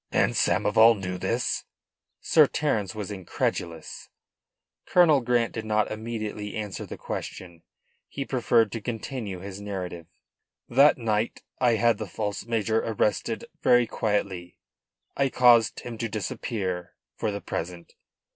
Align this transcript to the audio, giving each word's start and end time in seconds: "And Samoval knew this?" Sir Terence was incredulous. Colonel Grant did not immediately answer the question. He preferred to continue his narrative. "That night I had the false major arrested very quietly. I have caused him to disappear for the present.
"And 0.11 0.33
Samoval 0.33 0.95
knew 0.99 1.19
this?" 1.19 1.65
Sir 2.21 2.47
Terence 2.47 2.95
was 2.95 3.11
incredulous. 3.11 4.09
Colonel 4.87 5.21
Grant 5.21 5.53
did 5.53 5.63
not 5.63 5.91
immediately 5.91 6.55
answer 6.55 6.87
the 6.87 6.97
question. 6.97 7.61
He 8.07 8.25
preferred 8.25 8.71
to 8.71 8.81
continue 8.81 9.41
his 9.41 9.61
narrative. 9.61 10.07
"That 10.67 10.97
night 10.97 11.43
I 11.59 11.73
had 11.73 11.99
the 11.99 12.07
false 12.07 12.47
major 12.47 12.79
arrested 12.81 13.45
very 13.61 13.85
quietly. 13.85 14.57
I 15.15 15.25
have 15.25 15.33
caused 15.33 15.81
him 15.81 15.99
to 15.99 16.09
disappear 16.09 16.95
for 17.15 17.29
the 17.29 17.39
present. 17.39 17.93